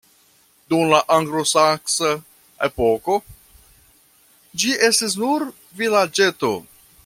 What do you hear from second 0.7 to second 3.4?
Dum la anglosaksa epoko